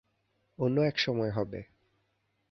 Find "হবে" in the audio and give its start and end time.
1.31-1.59